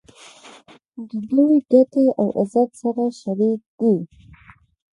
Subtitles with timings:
[1.09, 3.95] د دوی ګټې او عزت سره شریک دي.